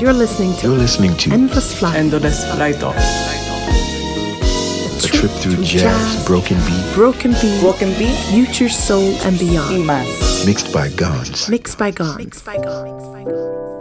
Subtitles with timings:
[0.00, 1.96] You're listening to You're listening to Endless Flight.
[1.96, 2.94] Endless Flight Off.
[5.04, 9.88] a trip through jazz, broken beat, Broken Beat, Broken Beat, Future Soul and Beyond.
[10.46, 11.48] Mixed by Gons.
[11.48, 12.16] Mixed by Gone.
[12.16, 13.77] Mixed by Gone.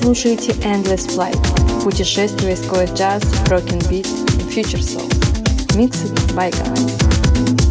[0.00, 1.38] слушаете Endless Flight,
[1.84, 4.08] путешествие сквозь джаз, broken beat
[4.38, 5.06] и future soul.
[5.76, 7.69] Mixed by guys.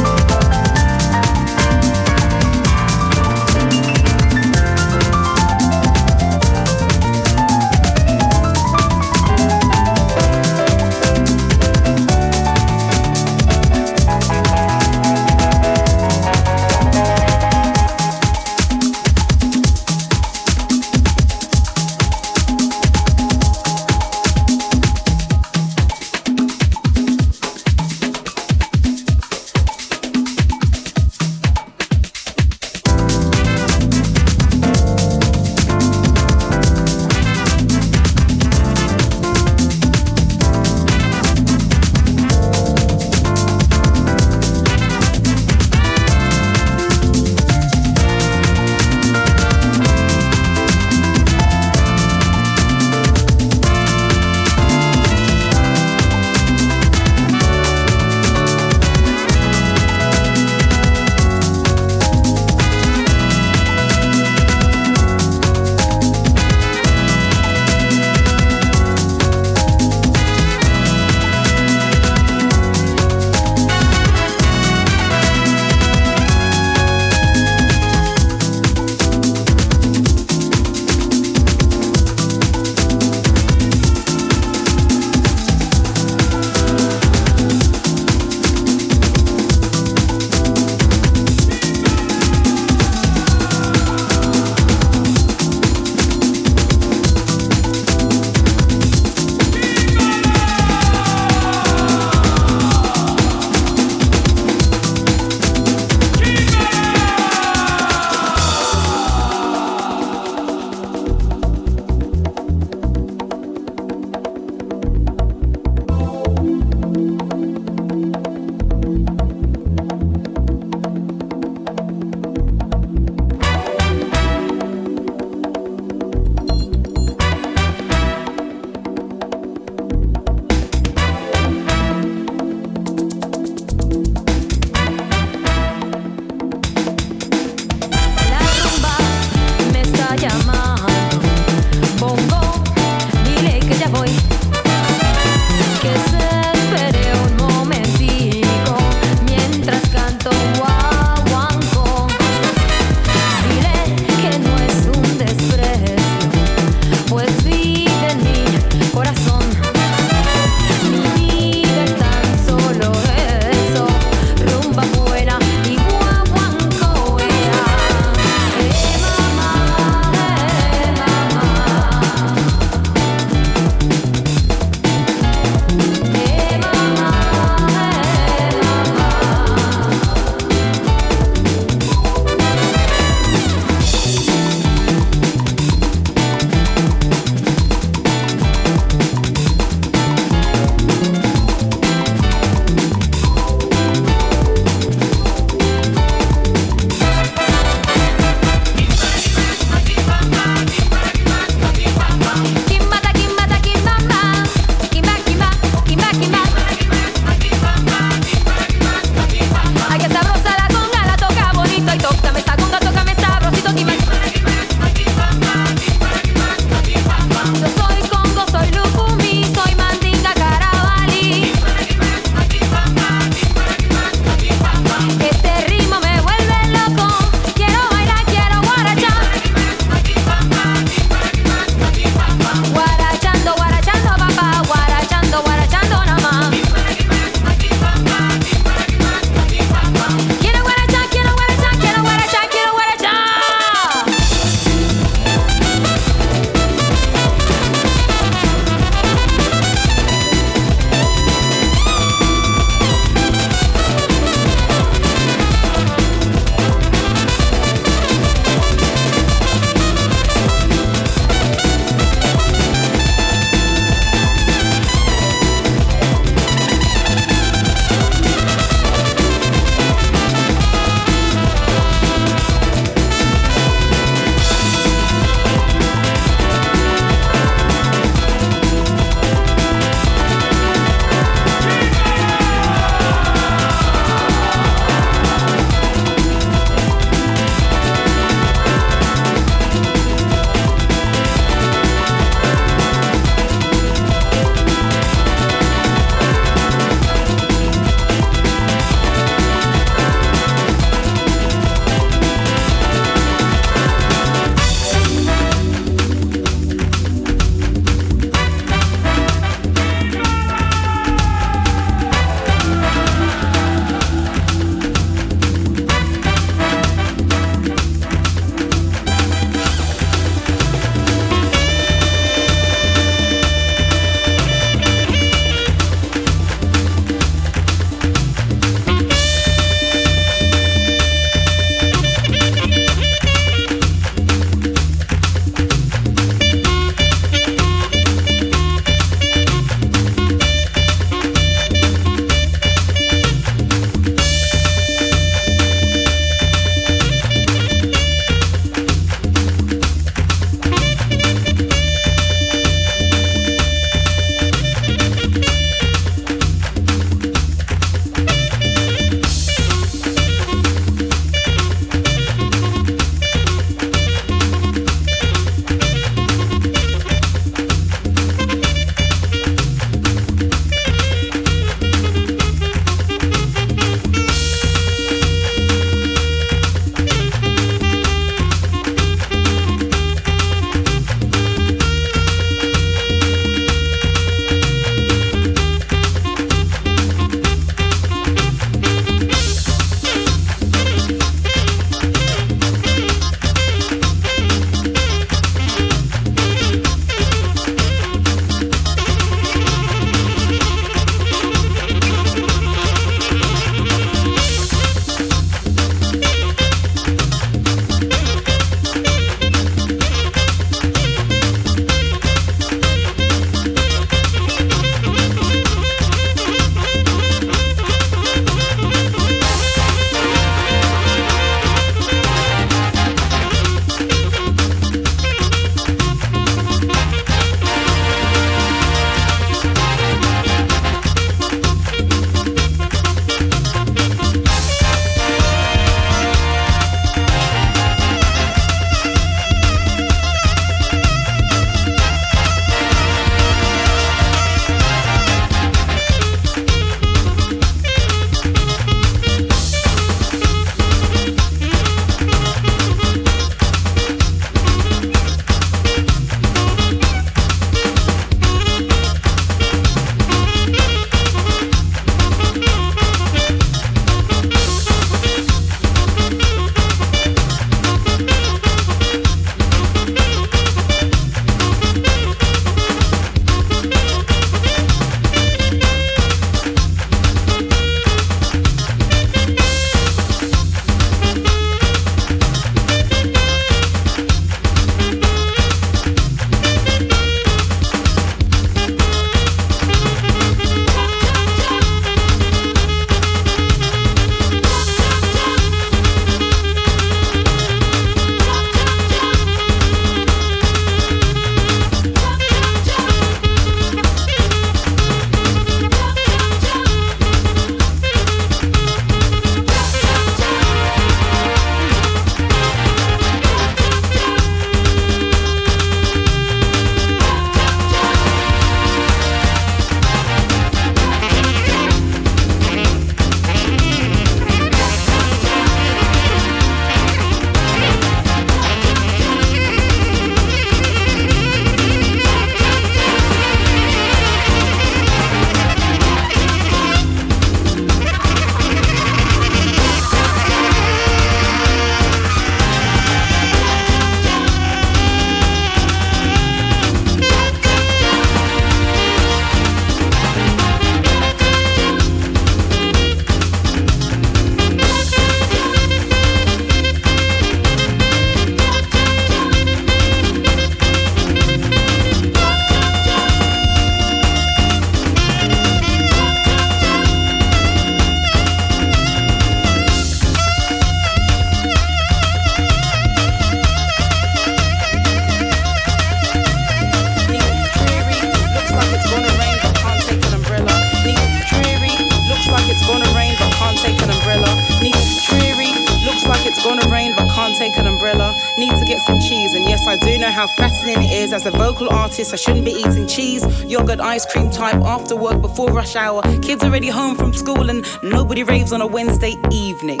[592.18, 596.20] I shouldn't be eating cheese, yogurt, ice cream type after work before rush hour.
[596.42, 600.00] Kids already home from school and nobody raves on a Wednesday evening.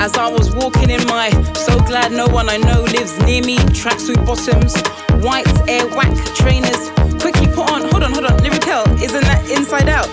[0.00, 3.58] As I was walking in my so glad no one I know lives near me,
[3.78, 4.74] tracksuit bottoms,
[5.24, 6.90] white air whack trainers,
[7.22, 10.10] quickly put on, hold on, hold on, Lyrical, isn't that inside out?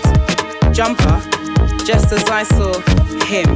[0.72, 1.20] Jumper,
[1.84, 2.78] just as I saw
[3.26, 3.48] him.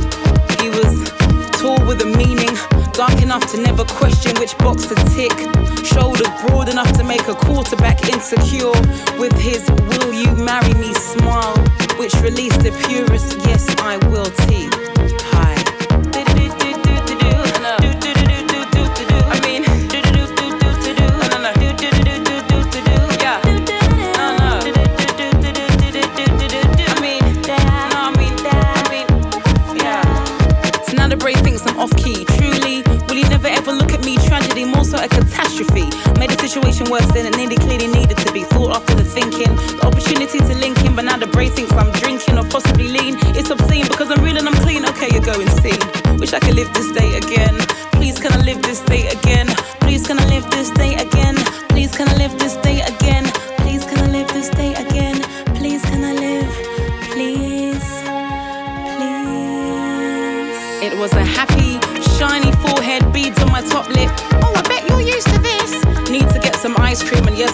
[0.59, 1.24] He was
[1.65, 2.55] tall with a meaning,
[2.93, 5.33] dark enough to never question which box to tick,
[5.83, 8.79] shoulder broad enough to make a quarterback insecure.
[9.19, 10.93] With his will you marry me?
[10.93, 11.57] smile,
[11.99, 14.84] which released the purest yes I will teeth.
[35.55, 35.85] Catastrophe.
[36.19, 38.45] Made the situation worse than it nearly clearly needed to be.
[38.45, 41.91] Thought after the thinking, the opportunity to link in, but now the brain thinks I'm
[41.93, 43.17] drinking or possibly lean.
[43.37, 44.85] It's obscene because I'm real and I'm clean.
[44.87, 45.79] Okay, you're going see.
[46.19, 47.64] Wish I could live this day again.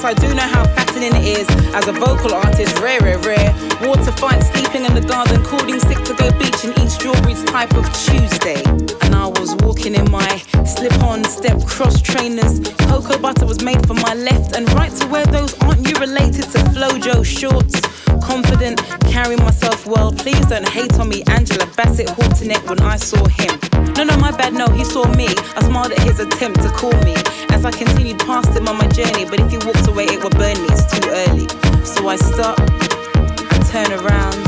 [0.05, 1.49] I do know how fascinating it is.
[1.75, 3.53] As a vocal artist, rare, rare, rare.
[3.83, 7.75] Water fight, sleeping in the garden, calling sick to go beach and eat strawberries type
[7.75, 8.63] of Tuesday.
[9.03, 12.61] And I was walking in my slip on step cross trainers.
[12.89, 16.45] Cocoa butter was made for my left and right to wear those aren't you related
[16.53, 17.81] to Flojo shorts?
[18.25, 20.13] Confident, carrying myself well.
[20.13, 23.70] Please don't hate on me, Angela Bassett Hortonet, when I saw him.
[23.97, 25.29] No, no, my bad, no, he saw me.
[25.57, 27.15] I smiled at his attempt to call me
[27.51, 29.25] as I continued past him on my journey.
[29.25, 31.47] But if he walked away, it would burn me, it's too early.
[31.85, 34.41] So I stop, I turn around,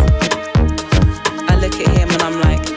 [1.51, 2.72] I look at him, and I'm like,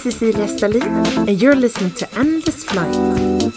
[0.00, 0.82] Cecilia Stalin,
[1.28, 2.96] and you're listening to Endless Flight,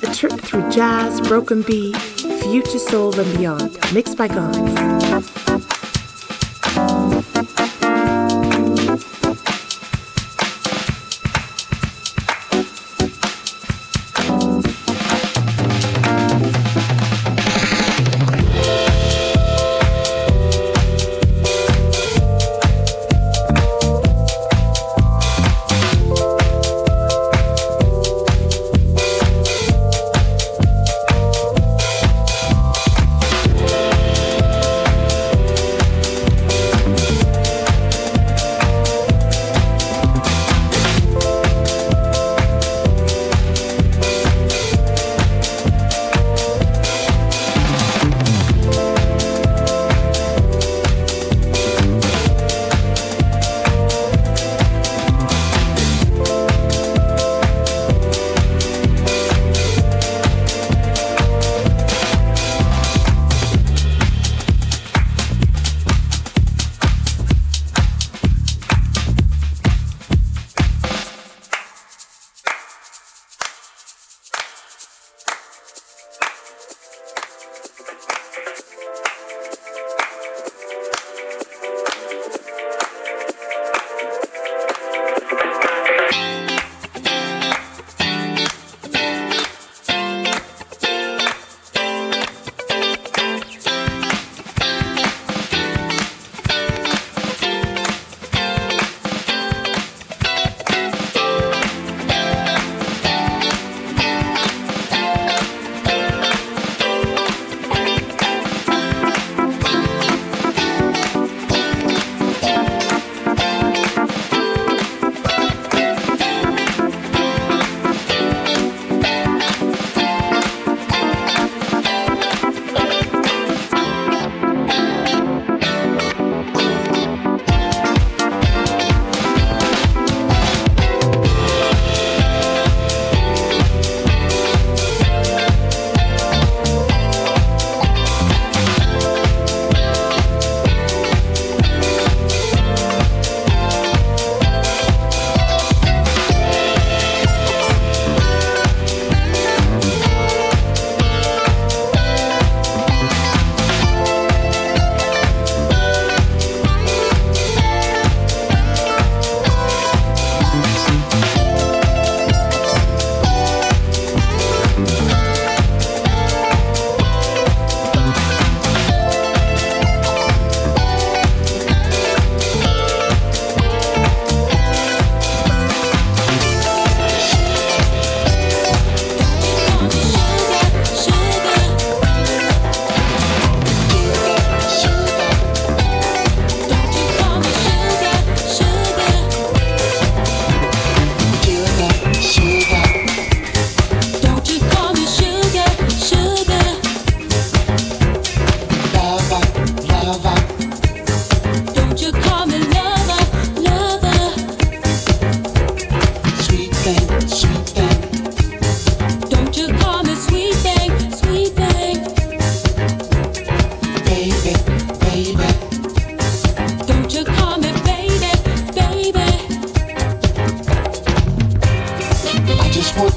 [0.03, 5.42] a trip through jazz, broken beat, future soul, and beyond, mixed by Gons.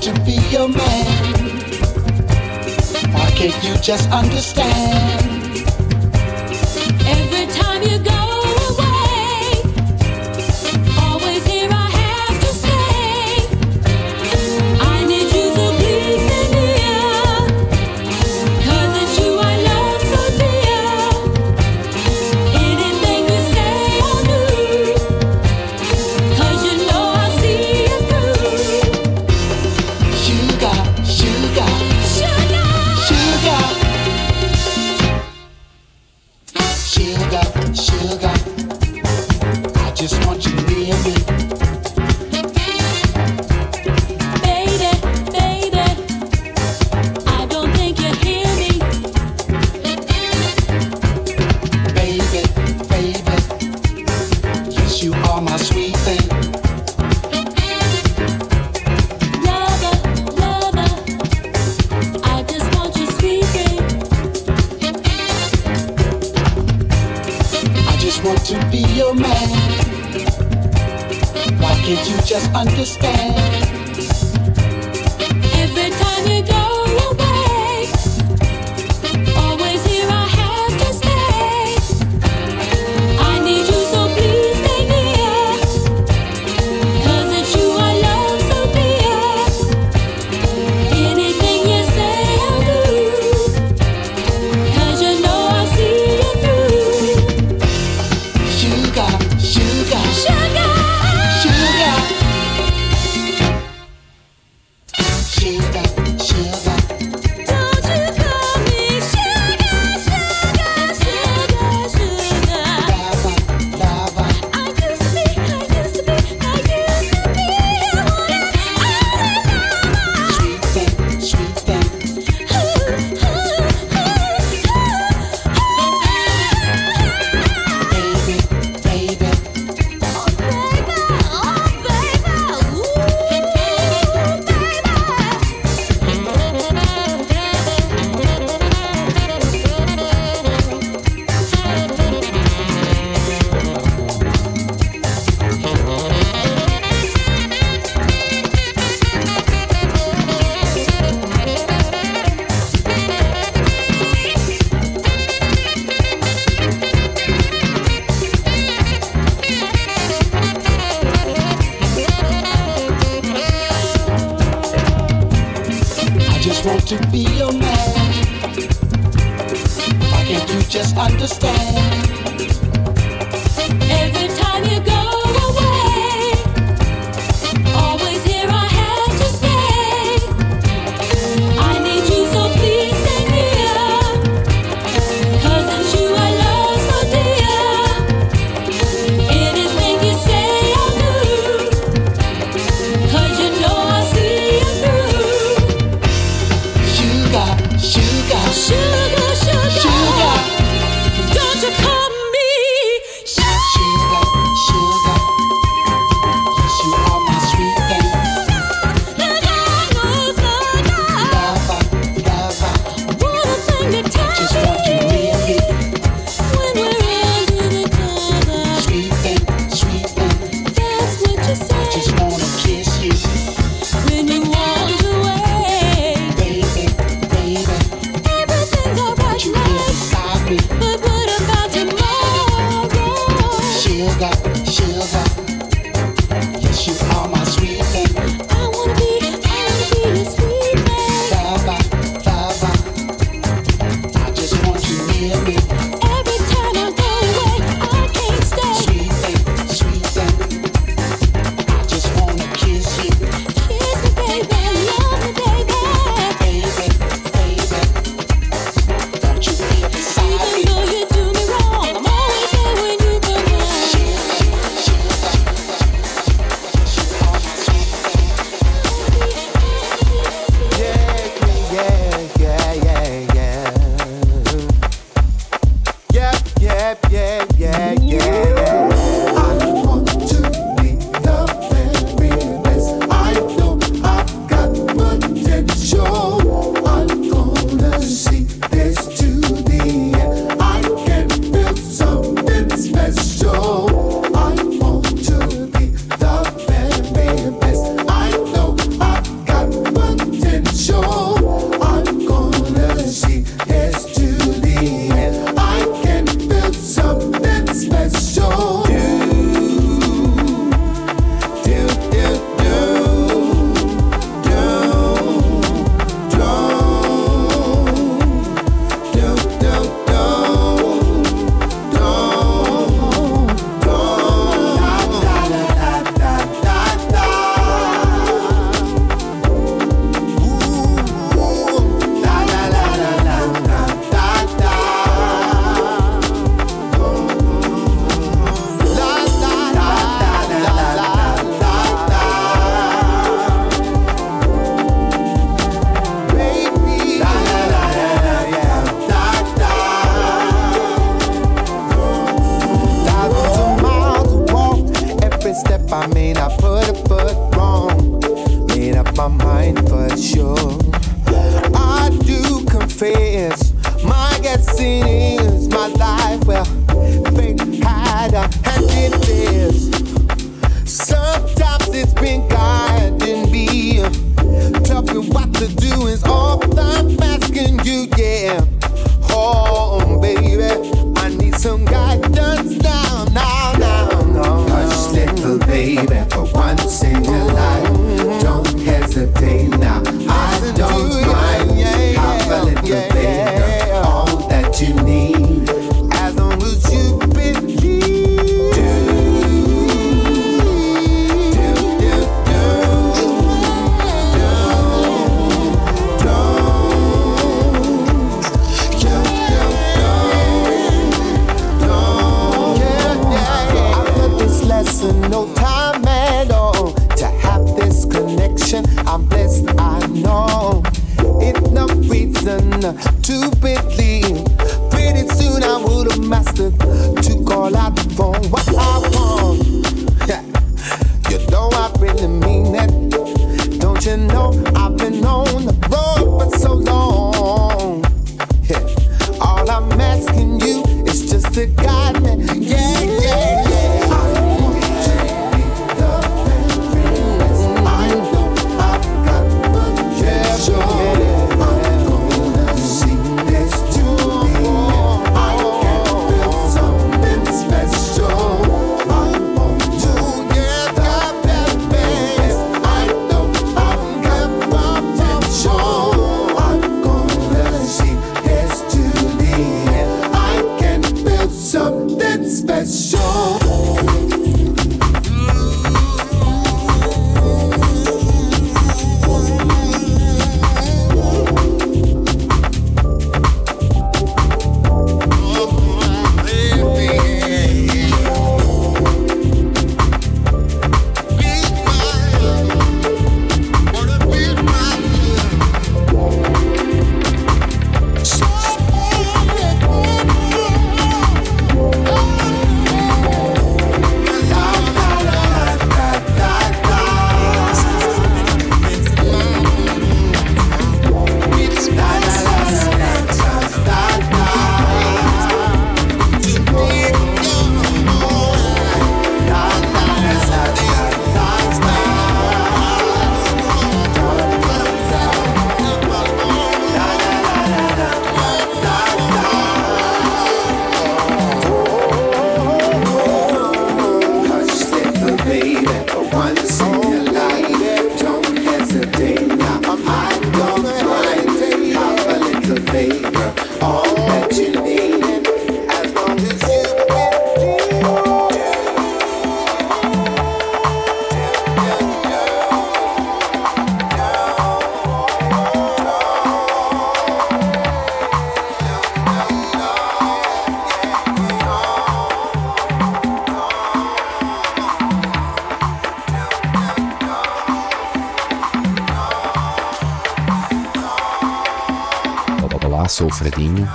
[0.07, 1.07] To be your man.
[3.13, 5.36] Why can't you just understand?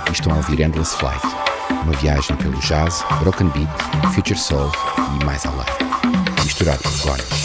[0.08, 1.26] E estão a ouvir Endless Flight,
[1.70, 4.70] uma viagem pelo jazz, broken beat, future soul
[5.20, 5.66] e mais além,
[6.44, 7.41] misturado com clones.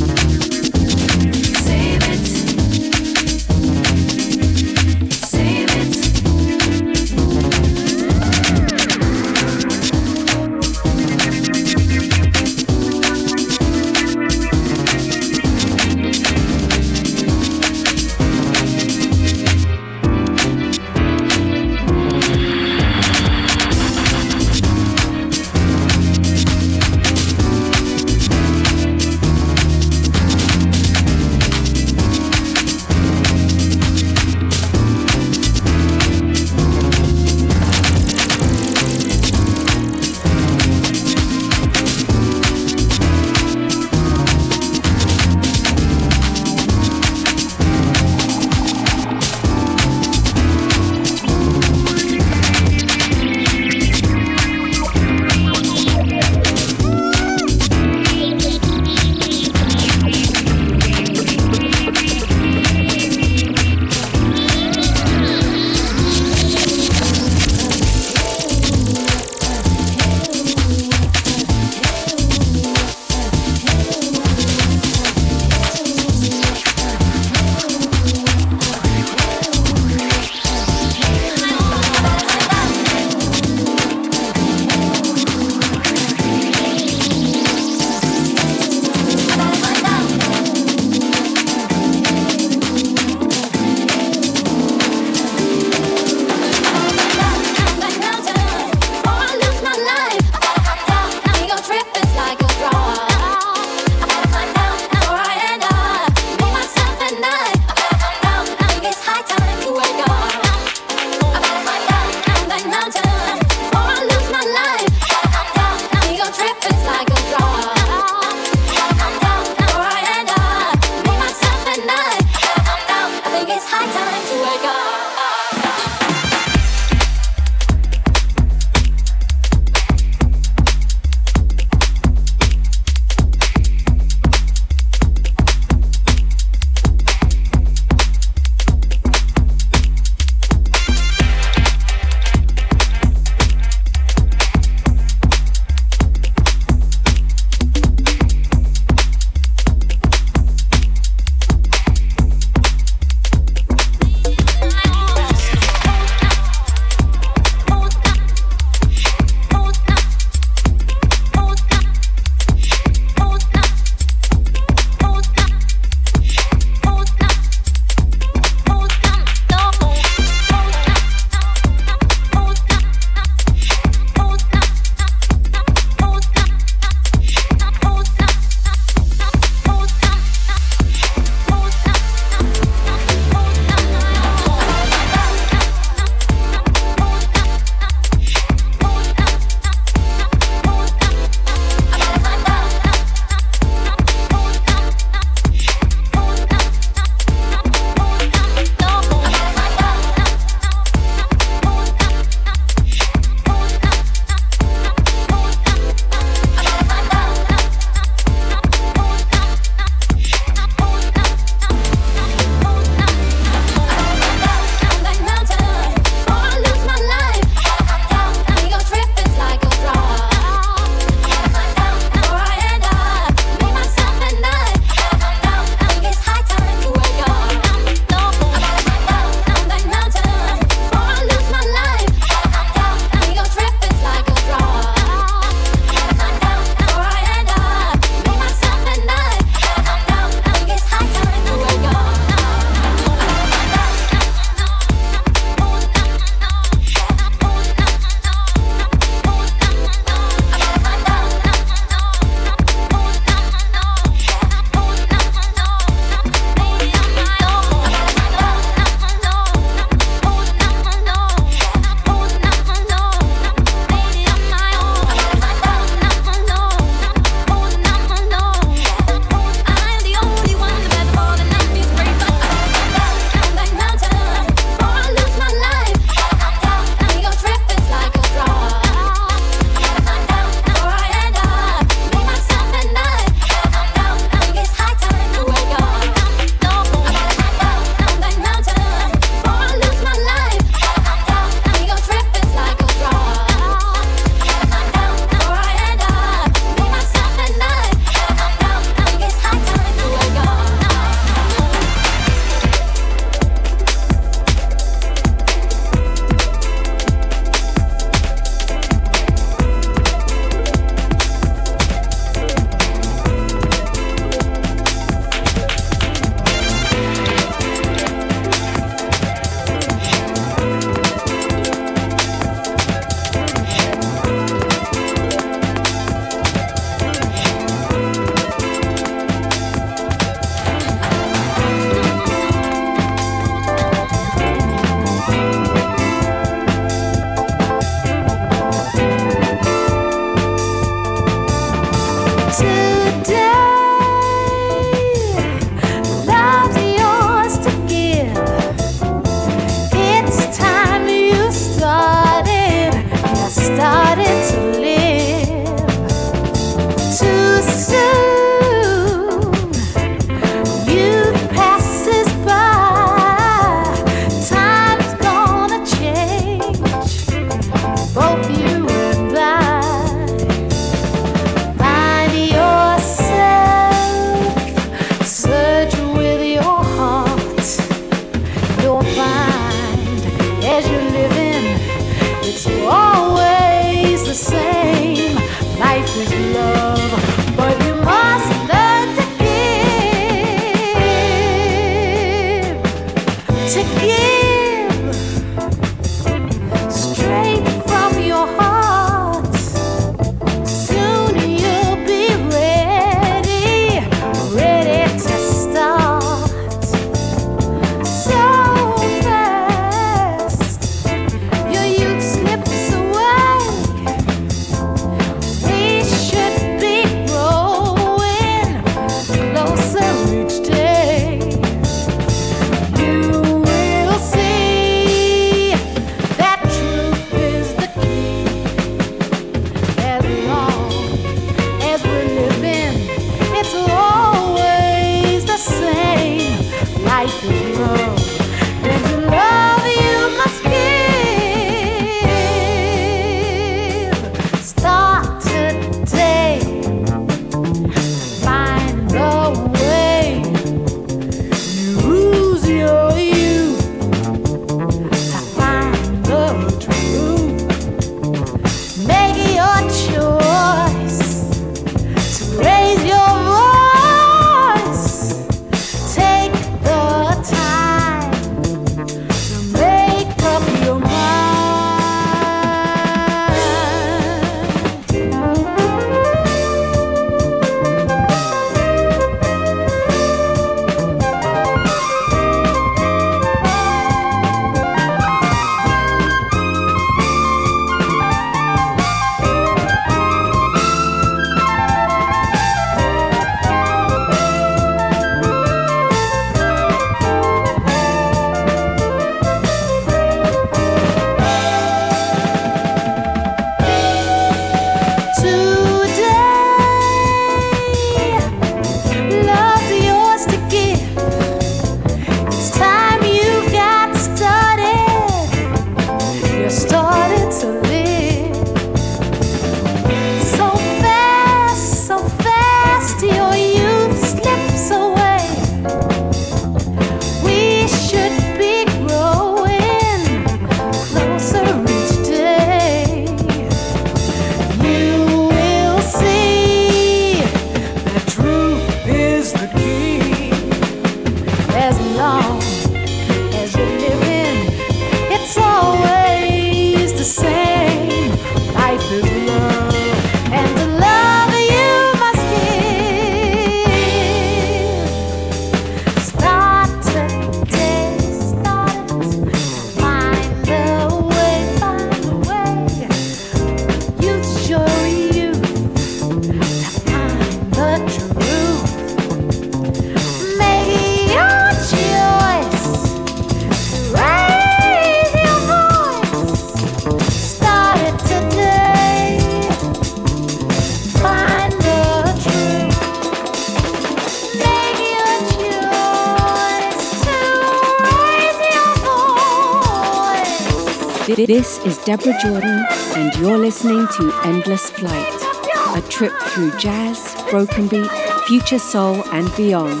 [591.84, 598.08] Is Deborah Jordan, and you're listening to Endless Flight, a trip through jazz, broken beat,
[598.46, 600.00] future soul, and beyond.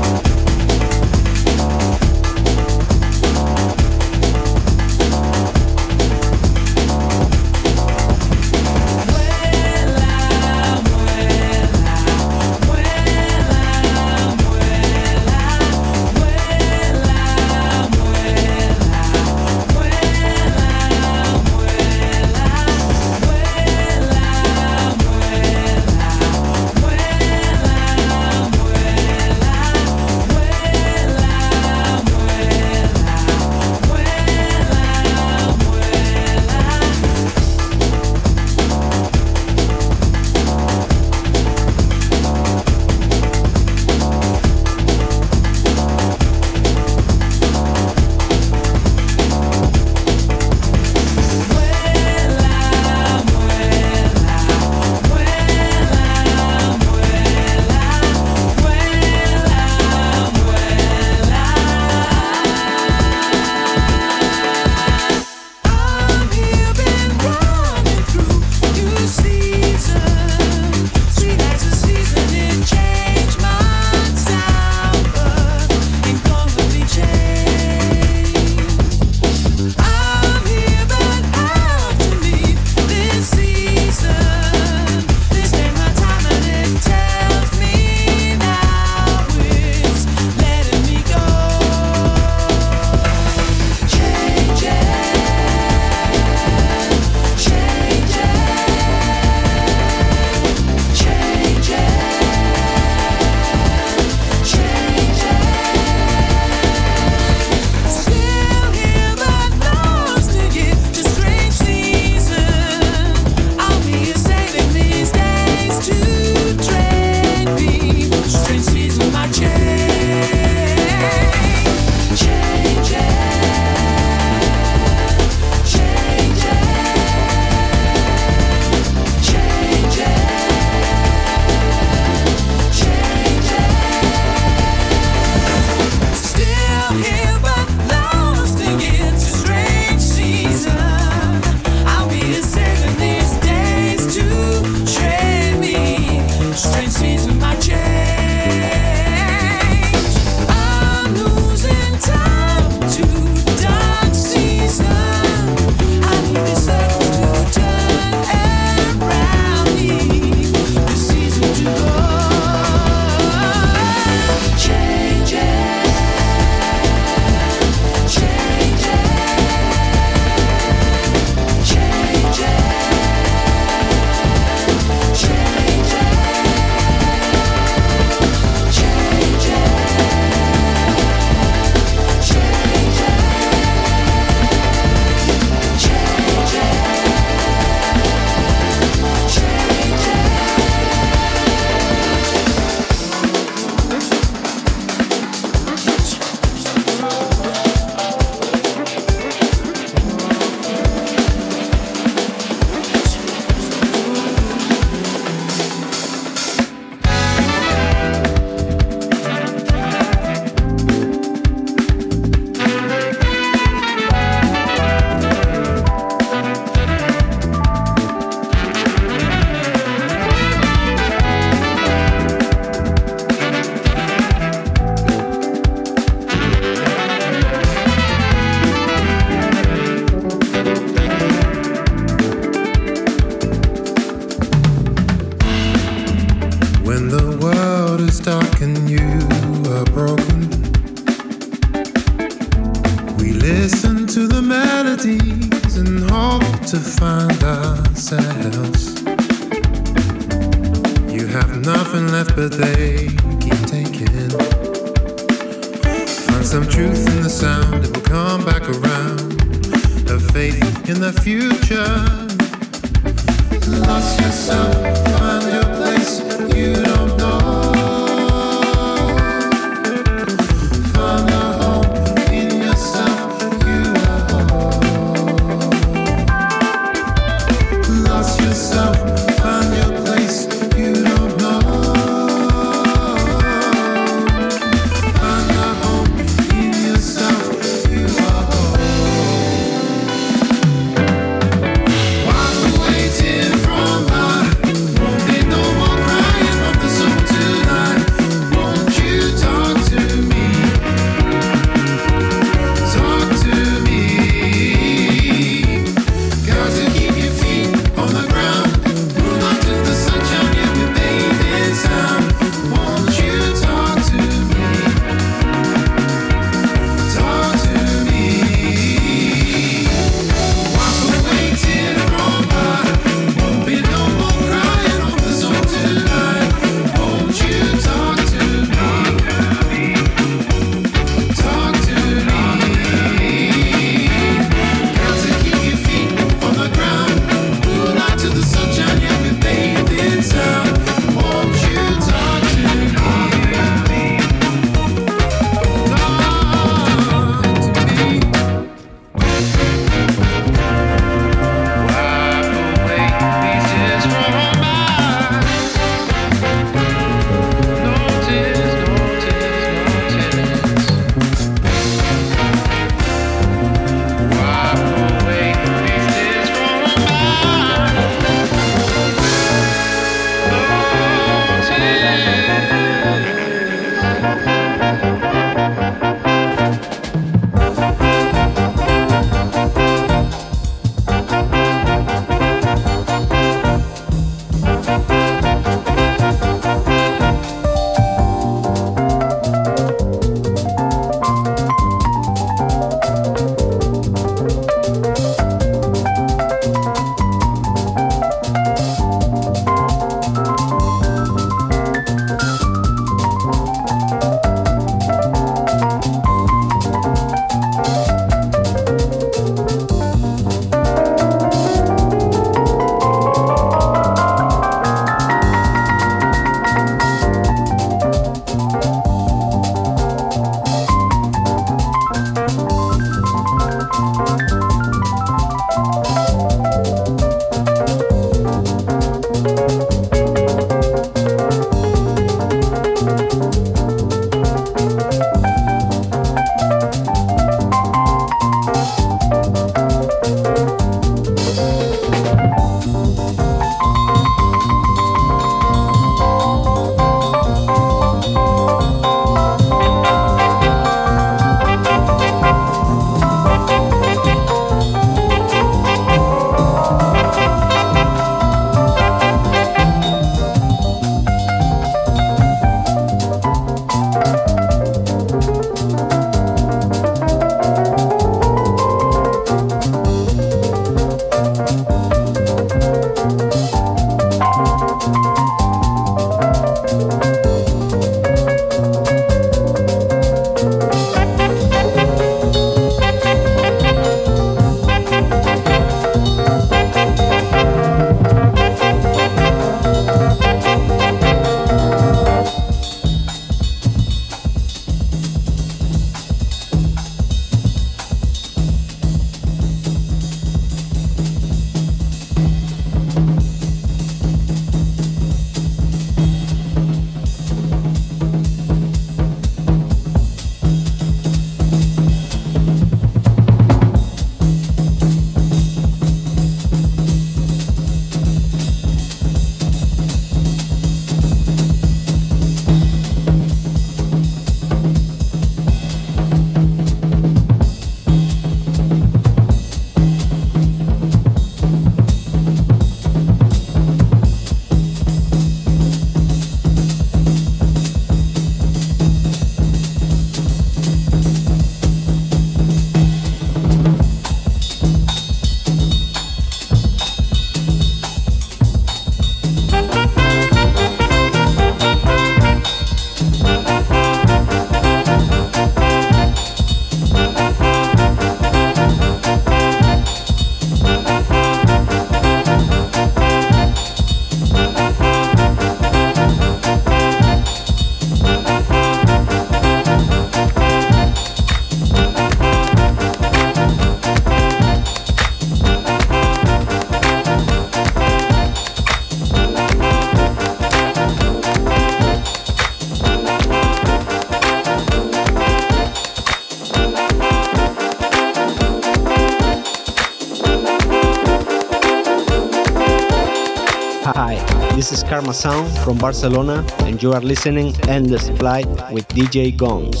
[595.28, 600.00] Karma Sound from Barcelona, and you are listening Endless Flight with DJ Gones.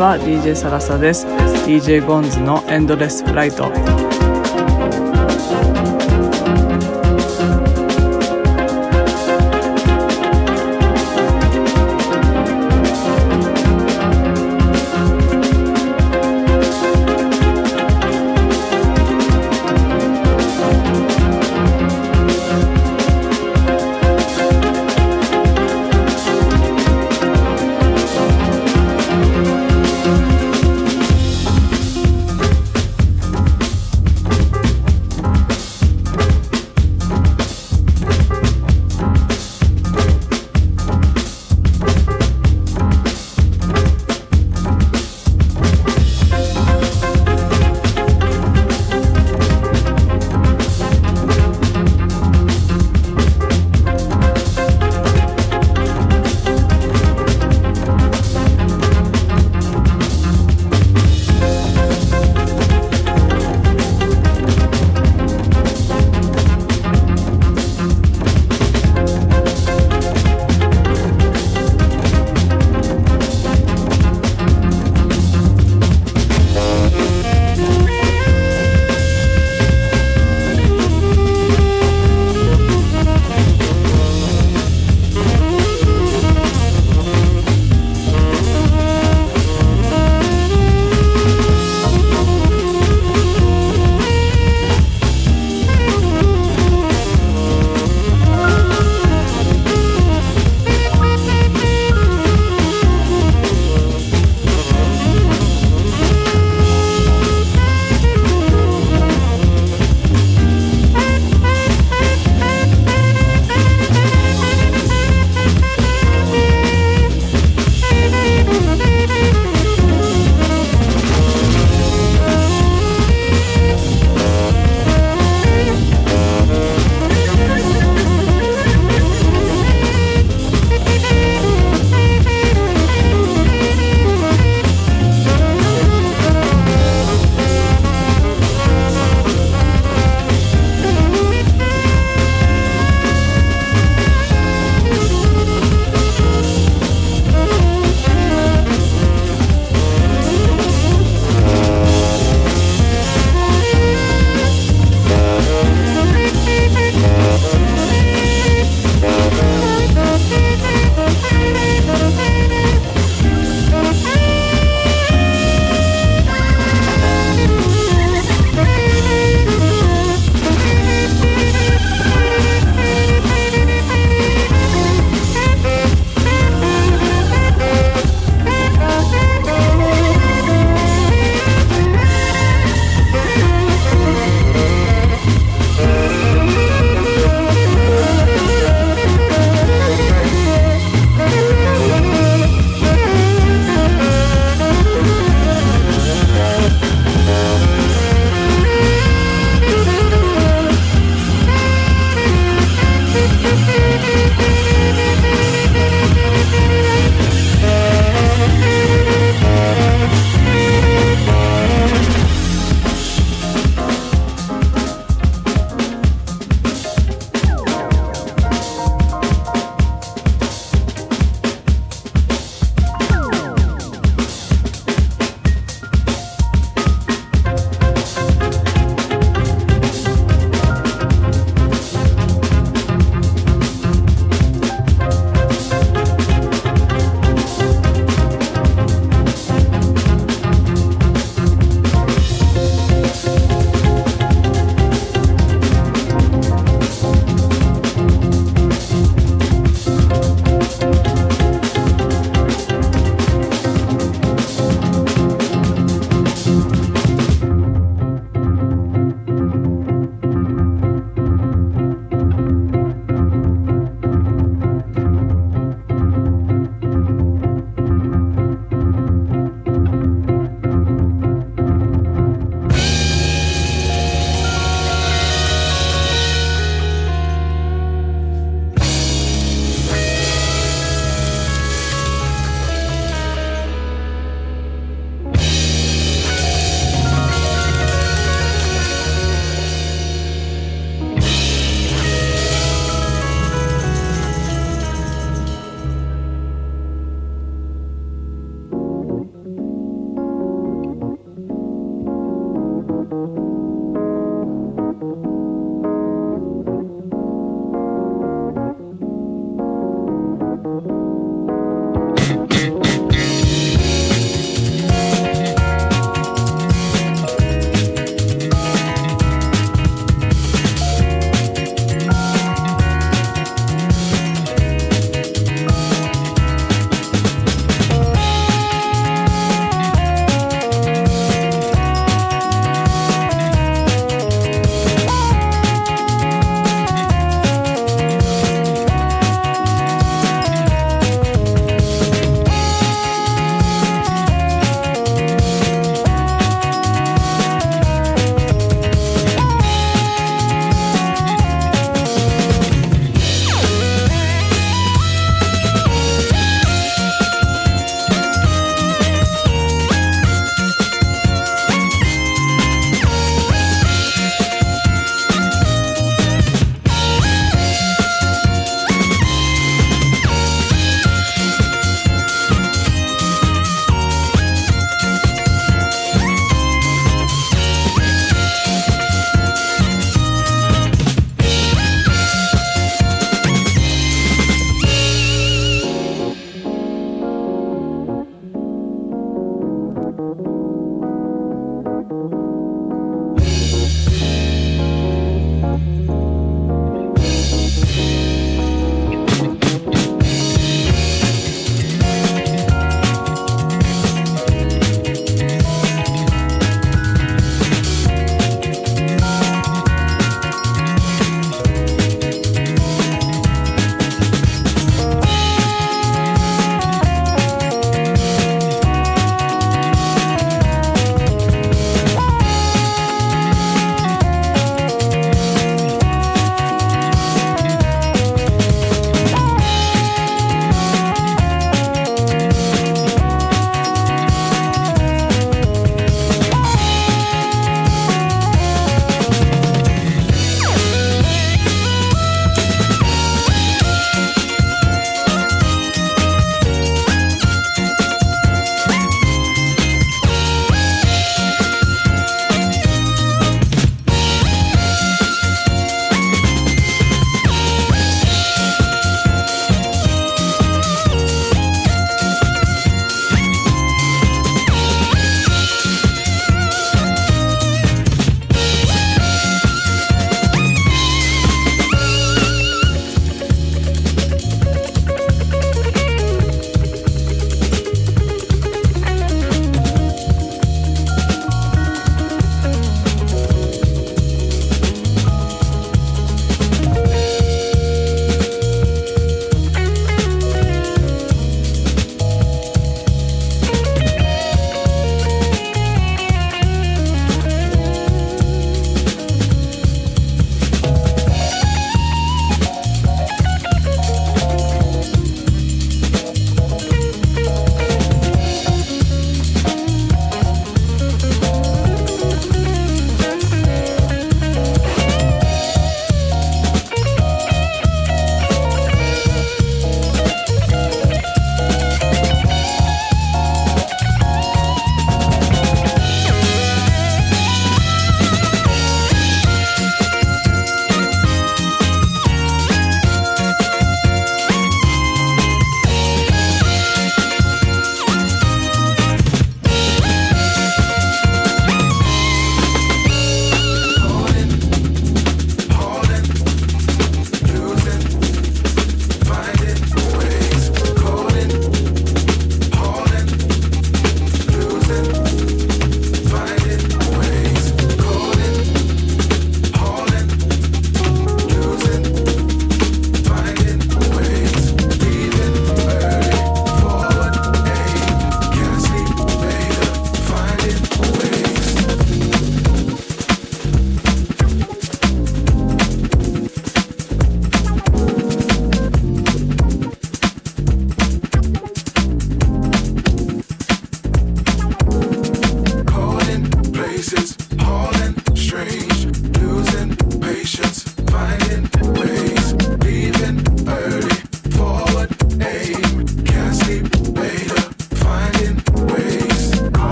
[0.00, 1.26] は DJ サラサです。
[1.66, 3.70] DJ ゴンズのエンドレスフライト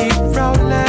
[0.00, 0.79] keep rolling,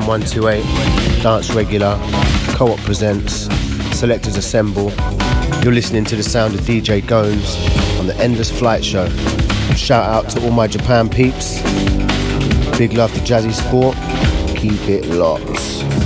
[0.00, 1.98] BM128, Dance Regular,
[2.54, 3.48] Co op Presents,
[3.98, 4.92] Selectors Assemble.
[5.62, 7.56] You're listening to the sound of DJ Gomes
[7.98, 9.08] on the Endless Flight Show.
[9.74, 11.62] Shout out to all my Japan peeps.
[12.78, 13.96] Big love to Jazzy Sport.
[14.56, 16.05] Keep it locked.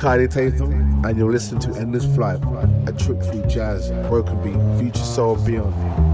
[0.00, 2.40] Kaidi Tatham, and you're listening to Endless Flight,
[2.86, 6.09] a trip through jazz, broken beat, future soul, beyond.